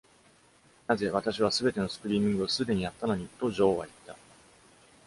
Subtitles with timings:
[0.87, 4.15] なぜ、私は全てのスクリーミングをすでにやったのに、と女王は言った。